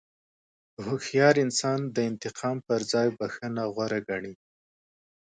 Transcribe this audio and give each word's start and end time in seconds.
هوښیار 0.85 1.35
انسان 1.45 1.79
د 1.95 1.97
انتقام 2.09 2.57
پر 2.67 2.81
ځای 2.91 3.07
بښنه 3.19 3.63
غوره 3.73 3.99
ګڼي. 4.09 4.33